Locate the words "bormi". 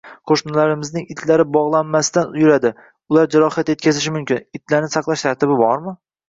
5.63-5.97